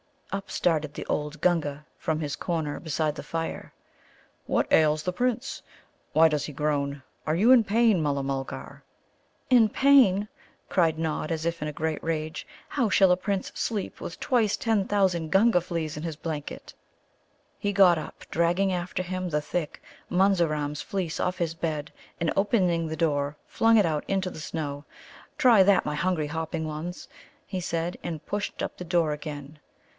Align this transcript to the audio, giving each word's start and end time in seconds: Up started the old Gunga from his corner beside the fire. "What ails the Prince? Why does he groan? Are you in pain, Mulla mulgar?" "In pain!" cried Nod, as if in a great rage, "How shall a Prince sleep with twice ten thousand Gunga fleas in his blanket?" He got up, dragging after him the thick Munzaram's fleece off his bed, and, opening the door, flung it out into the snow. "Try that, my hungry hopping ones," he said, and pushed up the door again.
Up 0.31 0.49
started 0.49 0.93
the 0.93 1.05
old 1.05 1.41
Gunga 1.41 1.85
from 1.97 2.21
his 2.21 2.35
corner 2.37 2.79
beside 2.79 3.13
the 3.15 3.21
fire. 3.21 3.71
"What 4.47 4.65
ails 4.71 5.03
the 5.03 5.11
Prince? 5.13 5.61
Why 6.13 6.27
does 6.29 6.45
he 6.45 6.53
groan? 6.53 7.03
Are 7.27 7.35
you 7.35 7.51
in 7.51 7.65
pain, 7.65 8.01
Mulla 8.01 8.23
mulgar?" 8.23 8.81
"In 9.49 9.67
pain!" 9.69 10.29
cried 10.69 10.97
Nod, 10.97 11.31
as 11.31 11.45
if 11.45 11.61
in 11.61 11.67
a 11.67 11.73
great 11.73 12.01
rage, 12.01 12.47
"How 12.69 12.89
shall 12.89 13.11
a 13.11 13.17
Prince 13.17 13.51
sleep 13.53 13.99
with 13.99 14.19
twice 14.19 14.55
ten 14.55 14.87
thousand 14.87 15.31
Gunga 15.31 15.59
fleas 15.59 15.97
in 15.97 16.03
his 16.03 16.15
blanket?" 16.15 16.73
He 17.59 17.73
got 17.73 17.97
up, 17.97 18.23
dragging 18.31 18.71
after 18.71 19.03
him 19.03 19.29
the 19.29 19.41
thick 19.41 19.83
Munzaram's 20.09 20.81
fleece 20.81 21.19
off 21.19 21.37
his 21.37 21.53
bed, 21.53 21.91
and, 22.21 22.31
opening 22.37 22.87
the 22.87 22.95
door, 22.97 23.35
flung 23.45 23.77
it 23.77 23.85
out 23.85 24.05
into 24.07 24.31
the 24.31 24.39
snow. 24.39 24.85
"Try 25.37 25.61
that, 25.61 25.85
my 25.85 25.93
hungry 25.93 26.27
hopping 26.27 26.65
ones," 26.65 27.07
he 27.45 27.59
said, 27.59 27.97
and 28.01 28.25
pushed 28.25 28.63
up 28.63 28.77
the 28.77 28.85
door 28.85 29.11
again. 29.11 29.59